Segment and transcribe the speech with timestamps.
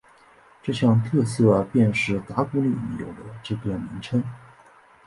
[0.63, 4.23] 这项特色便使打鼓岭有了这个名称。